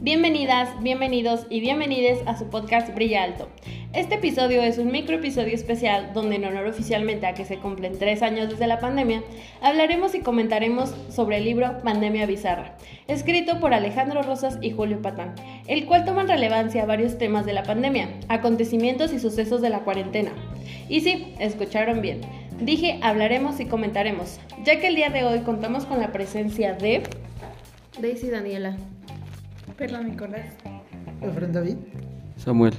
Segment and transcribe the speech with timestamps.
[0.00, 3.48] Bienvenidas, bienvenidos y bienvenides a su podcast Brilla Alto.
[3.94, 7.98] Este episodio es un micro episodio especial donde en honor oficialmente a que se cumplen
[7.98, 9.22] tres años desde la pandemia,
[9.62, 12.76] hablaremos y comentaremos sobre el libro Pandemia Bizarra,
[13.08, 15.36] escrito por Alejandro Rosas y Julio Patán,
[15.68, 19.80] el cual toma en relevancia varios temas de la pandemia, acontecimientos y sucesos de la
[19.80, 20.32] cuarentena.
[20.88, 22.20] Y sí, escucharon bien.
[22.60, 27.02] Dije hablaremos y comentaremos, ya que el día de hoy contamos con la presencia de
[28.00, 28.76] Daisy Daniela.
[29.76, 30.46] Perdón, Nicolás.
[31.20, 31.76] Efren David.
[32.36, 32.74] Samuel.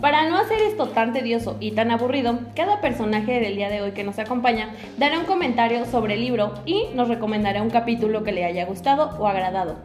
[0.00, 3.92] Para no hacer esto tan tedioso y tan aburrido, cada personaje del día de hoy
[3.92, 8.32] que nos acompaña dará un comentario sobre el libro y nos recomendará un capítulo que
[8.32, 9.76] le haya gustado o agradado.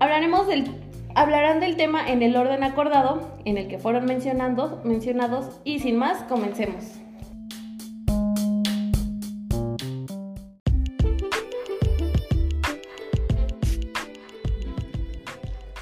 [0.00, 0.66] Hablaremos del,
[1.14, 5.96] hablarán del tema en el orden acordado en el que fueron mencionando, mencionados y sin
[5.96, 6.84] más, comencemos.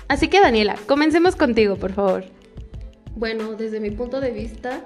[0.09, 2.25] Así que Daniela, comencemos contigo, por favor.
[3.17, 4.84] Bueno, desde mi punto de vista,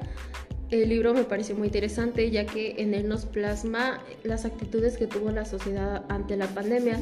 [0.71, 5.07] el libro me pareció muy interesante ya que en él nos plasma las actitudes que
[5.07, 6.99] tuvo la sociedad ante la pandemia.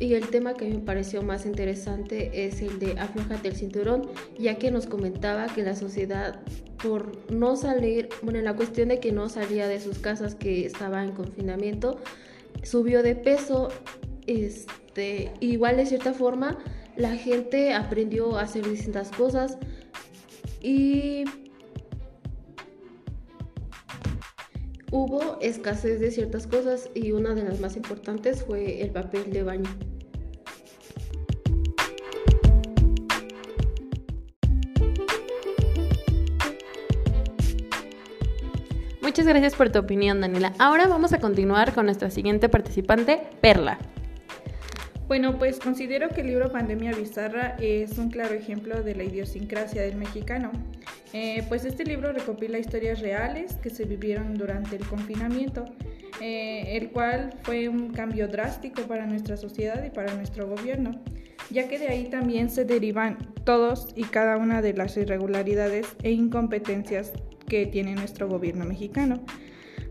[0.00, 4.56] Y el tema que me pareció más interesante es el de aflojate el cinturón ya
[4.56, 6.40] que nos comentaba que la sociedad
[6.82, 10.66] por no salir, bueno, en la cuestión de que no salía de sus casas que
[10.66, 11.98] estaba en confinamiento,
[12.62, 13.68] subió de peso,
[14.26, 16.58] este, igual de cierta forma
[16.96, 19.58] la gente aprendió a hacer distintas cosas.
[20.60, 21.24] Y
[24.94, 29.42] hubo escasez de ciertas cosas y una de las más importantes fue el papel de
[29.42, 29.68] baño.
[39.02, 40.52] Muchas gracias por tu opinión, Daniela.
[40.60, 43.78] Ahora vamos a continuar con nuestra siguiente participante, Perla.
[45.08, 49.82] Bueno, pues considero que el libro Pandemia Bizarra es un claro ejemplo de la idiosincrasia
[49.82, 50.52] del mexicano.
[51.16, 55.64] Eh, pues este libro recopila historias reales que se vivieron durante el confinamiento,
[56.20, 60.90] eh, el cual fue un cambio drástico para nuestra sociedad y para nuestro gobierno,
[61.50, 66.10] ya que de ahí también se derivan todos y cada una de las irregularidades e
[66.10, 67.12] incompetencias
[67.46, 69.20] que tiene nuestro gobierno mexicano,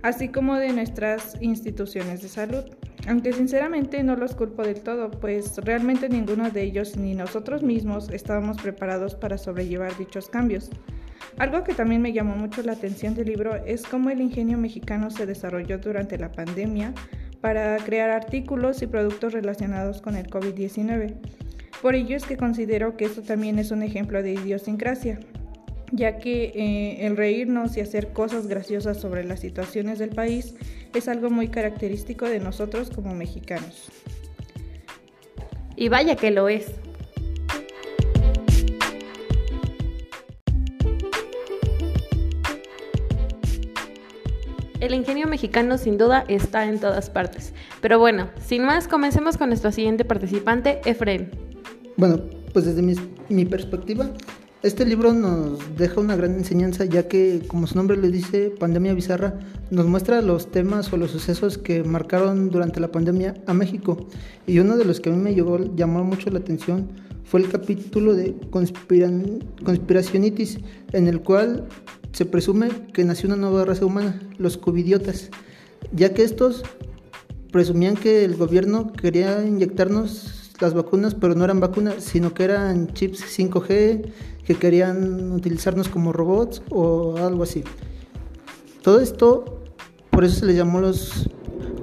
[0.01, 2.65] así como de nuestras instituciones de salud.
[3.07, 8.09] Aunque sinceramente no los culpo del todo, pues realmente ninguno de ellos ni nosotros mismos
[8.09, 10.69] estábamos preparados para sobrellevar dichos cambios.
[11.37, 15.09] Algo que también me llamó mucho la atención del libro es cómo el ingenio mexicano
[15.09, 16.93] se desarrolló durante la pandemia
[17.41, 21.15] para crear artículos y productos relacionados con el COVID-19.
[21.81, 25.19] Por ello es que considero que esto también es un ejemplo de idiosincrasia,
[25.91, 30.55] ya que eh, el reírnos y hacer cosas graciosas sobre las situaciones del país
[30.93, 33.91] es algo muy característico de nosotros como mexicanos.
[35.75, 36.71] Y vaya que lo es.
[44.83, 47.53] El ingenio mexicano sin duda está en todas partes.
[47.79, 51.29] Pero bueno, sin más, comencemos con nuestro siguiente participante, Efraín.
[51.95, 52.19] Bueno,
[52.51, 52.93] pues desde mi,
[53.29, 54.09] mi perspectiva,
[54.61, 58.93] este libro nos deja una gran enseñanza ya que, como su nombre le dice, Pandemia
[58.93, 59.39] Bizarra,
[59.71, 64.09] nos muestra los temas o los sucesos que marcaron durante la pandemia a México.
[64.47, 66.89] Y uno de los que a mí me llamó mucho la atención
[67.23, 70.59] fue el capítulo de conspiracionitis,
[70.91, 71.67] en el cual
[72.11, 75.29] se presume que nació una nueva raza humana, los covidiotas,
[75.91, 76.63] ya que estos
[77.51, 82.93] presumían que el gobierno quería inyectarnos las vacunas, pero no eran vacunas, sino que eran
[82.93, 84.05] chips 5G,
[84.45, 87.63] que querían utilizarnos como robots o algo así.
[88.81, 89.61] Todo esto,
[90.09, 91.29] por eso se les llamó los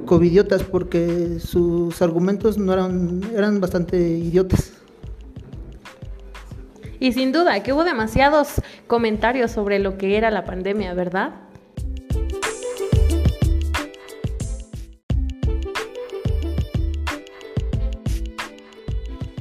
[0.07, 4.73] covidiotas, porque sus argumentos no eran, eran bastante idiotas.
[7.03, 11.33] Y sin duda que hubo demasiados comentarios sobre lo que era la pandemia, ¿verdad?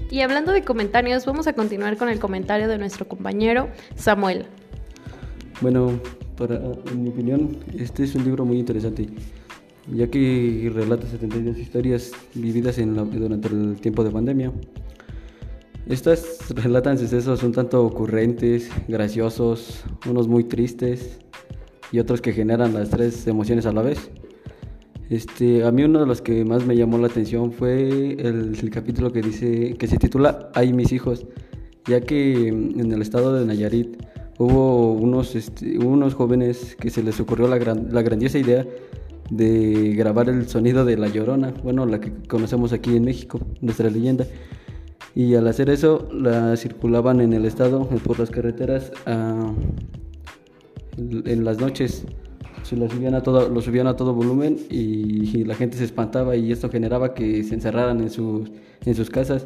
[0.10, 4.46] Y hablando de comentarios, vamos a continuar con el comentario de nuestro compañero Samuel.
[5.60, 6.00] Bueno,
[6.38, 9.10] para, en mi opinión, este es un libro muy interesante,
[9.94, 14.54] ya que relata 72 historias vividas en durante el tiempo de pandemia.
[15.90, 21.18] Estas relatan sucesos un tanto ocurrentes, graciosos, unos muy tristes
[21.92, 24.12] y otros que generan las tres emociones a la vez.
[25.10, 29.12] Este, a mí uno de los que más me llamó la atención fue el, capítulo
[29.12, 31.26] que dice que se titula Hay mis hijos,
[31.88, 33.98] ya que en el estado de Nayarit
[34.38, 38.64] hubo unos, este, unos jóvenes que se les ocurrió la, gran, la grandiosa idea
[39.32, 43.90] de grabar el sonido de la llorona, bueno, la que conocemos aquí en México, nuestra
[43.90, 44.28] leyenda.
[45.16, 48.92] Y al hacer eso, la circulaban en el estado, por las carreteras,
[50.98, 52.06] en las noches.
[52.64, 56.36] Se lo subían a todo, lo subían a todo volumen y, la gente se espantaba
[56.36, 58.52] y esto generaba que se encerraran en sus,
[58.86, 59.46] en sus casas.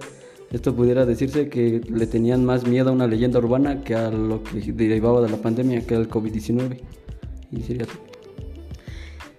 [0.51, 4.43] Esto pudiera decirse que le tenían más miedo a una leyenda urbana que a lo
[4.43, 6.79] que derivaba de la pandemia, que el COVID-19.
[7.51, 7.85] Y sería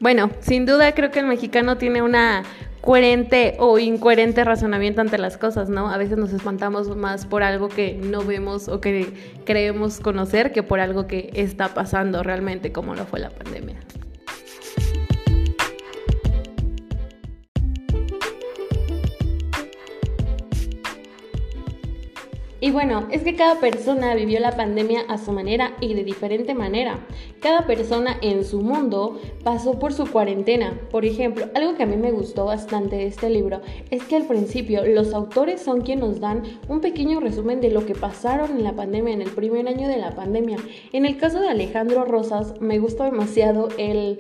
[0.01, 2.43] Bueno, sin duda creo que el mexicano tiene una
[2.85, 5.91] coherente o incoherente razonamiento ante las cosas, ¿no?
[5.91, 9.11] A veces nos espantamos más por algo que no vemos o que
[9.47, 13.77] creemos conocer que por algo que está pasando realmente como lo fue la pandemia.
[22.61, 26.55] Y bueno, es que cada persona vivió la pandemia a su manera y de diferente
[26.55, 26.99] manera.
[27.45, 30.81] Cada persona en su mundo pasó por su cuarentena.
[30.91, 33.61] Por ejemplo, algo que a mí me gustó bastante de este libro
[33.91, 37.85] es que al principio los autores son quienes nos dan un pequeño resumen de lo
[37.85, 40.57] que pasaron en la pandemia, en el primer año de la pandemia.
[40.95, 44.17] En el caso de Alejandro Rosas, me gustó demasiado el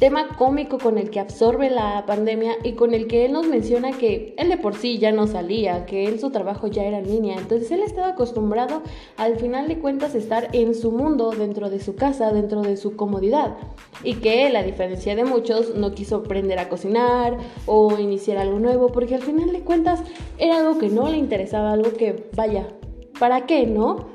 [0.00, 3.92] tema cómico con el que absorbe la pandemia y con el que él nos menciona
[3.92, 7.06] que él de por sí ya no salía, que él su trabajo ya era en
[7.06, 8.82] línea, entonces él estaba acostumbrado
[9.18, 12.96] al final de cuentas estar en su mundo, dentro de su casa, dentro de su
[12.96, 13.58] comodidad
[14.02, 17.36] y que él, a diferencia de muchos, no quiso aprender a cocinar
[17.66, 20.02] o iniciar algo nuevo porque al final de cuentas
[20.38, 22.66] era algo que no le interesaba, algo que vaya,
[23.18, 24.08] ¿para qué, no?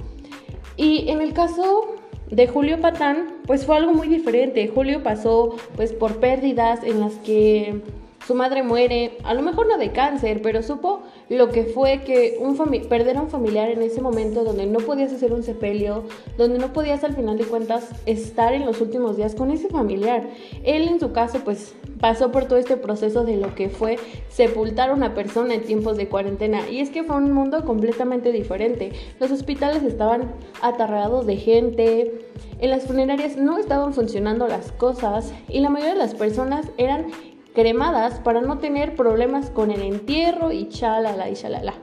[0.77, 1.93] Y en el caso
[2.31, 4.67] de Julio Patán, pues fue algo muy diferente.
[4.67, 7.81] Julio pasó pues por pérdidas en las que
[8.25, 12.37] su madre muere, a lo mejor no de cáncer, pero supo lo que fue que
[12.39, 12.55] un
[12.89, 16.03] perder a un familiar en ese momento donde no podías hacer un sepelio,
[16.37, 20.27] donde no podías al final de cuentas estar en los últimos días con ese familiar.
[20.63, 23.97] Él en su caso pues pasó por todo este proceso de lo que fue
[24.29, 28.31] sepultar a una persona en tiempos de cuarentena y es que fue un mundo completamente
[28.31, 28.91] diferente.
[29.19, 32.27] Los hospitales estaban atarrados de gente,
[32.59, 37.05] en las funerarias no estaban funcionando las cosas y la mayoría de las personas eran
[37.55, 41.73] cremadas para no tener problemas con el entierro y chalala y chalala.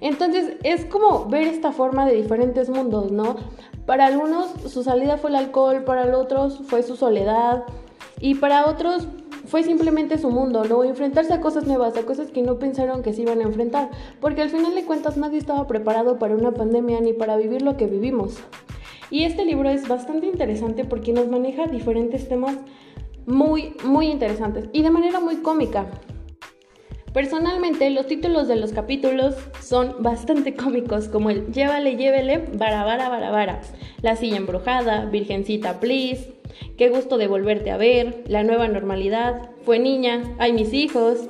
[0.00, 3.36] Entonces es como ver esta forma de diferentes mundos, ¿no?
[3.86, 7.64] Para algunos su salida fue el alcohol, para otros fue su soledad
[8.20, 9.06] y para otros
[9.46, 10.84] fue simplemente su mundo, ¿no?
[10.84, 13.90] Enfrentarse a cosas nuevas, a cosas que no pensaron que se iban a enfrentar,
[14.20, 17.76] porque al final de cuentas nadie estaba preparado para una pandemia ni para vivir lo
[17.76, 18.36] que vivimos.
[19.10, 22.56] Y este libro es bastante interesante porque nos maneja diferentes temas
[23.28, 25.86] muy, muy interesantes y de manera muy cómica.
[27.12, 33.60] Personalmente, los títulos de los capítulos son bastante cómicos, como el Llévale, llévele, barabara, barabara,
[34.02, 36.34] La silla embrujada, Virgencita, please,
[36.76, 41.28] Qué gusto de volverte a ver, La nueva normalidad, Fue niña, Hay mis hijos,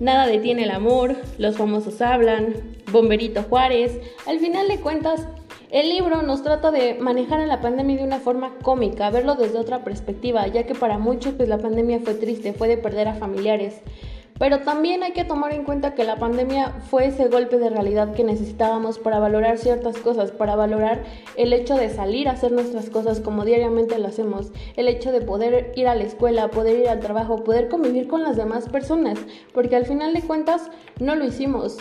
[0.00, 2.54] Nada detiene el amor, Los famosos hablan,
[2.90, 3.98] Bomberito Juárez.
[4.26, 5.26] Al final de cuentas,
[5.72, 9.82] el libro nos trata de manejar la pandemia de una forma cómica, verlo desde otra
[9.82, 13.80] perspectiva, ya que para muchos pues la pandemia fue triste, fue de perder a familiares.
[14.38, 18.12] Pero también hay que tomar en cuenta que la pandemia fue ese golpe de realidad
[18.12, 21.04] que necesitábamos para valorar ciertas cosas, para valorar
[21.36, 25.22] el hecho de salir a hacer nuestras cosas como diariamente lo hacemos, el hecho de
[25.22, 29.18] poder ir a la escuela, poder ir al trabajo, poder convivir con las demás personas,
[29.54, 30.70] porque al final de cuentas
[31.00, 31.78] no lo hicimos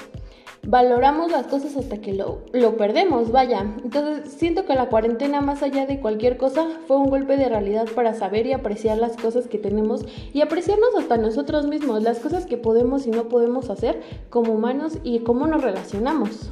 [0.63, 3.61] valoramos las cosas hasta que lo, lo, perdemos, vaya.
[3.83, 7.87] Entonces siento que la cuarentena, más allá de cualquier cosa, fue un golpe de realidad
[7.95, 12.45] para saber y apreciar las cosas que tenemos y apreciarnos hasta nosotros mismos, las cosas
[12.45, 16.51] que podemos y no podemos hacer como humanos y cómo nos relacionamos.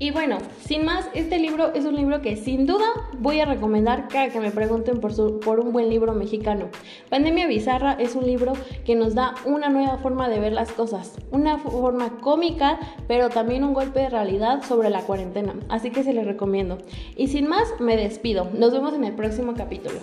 [0.00, 2.86] Y bueno, sin más, este libro es un libro que sin duda
[3.18, 6.68] voy a recomendar cada que me pregunten por, por un buen libro mexicano.
[7.10, 8.52] Pandemia Bizarra es un libro
[8.84, 12.78] que nos da una nueva forma de ver las cosas, una forma cómica,
[13.08, 15.56] pero también un golpe de realidad sobre la cuarentena.
[15.68, 16.78] Así que se les recomiendo.
[17.16, 18.48] Y sin más, me despido.
[18.54, 19.98] Nos vemos en el próximo capítulo.